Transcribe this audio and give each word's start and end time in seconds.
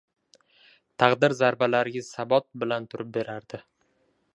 Taqdir 1.03 1.37
zarbalariga 1.41 2.03
sabot 2.09 2.49
bilan 2.65 2.89
turib 2.95 3.17
berardi. 3.21 3.63